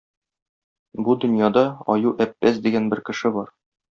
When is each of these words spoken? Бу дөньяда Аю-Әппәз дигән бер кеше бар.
Бу 1.07 1.15
дөньяда 1.25 1.61
Аю-Әппәз 1.95 2.59
дигән 2.67 2.91
бер 2.95 3.05
кеше 3.11 3.35
бар. 3.39 3.53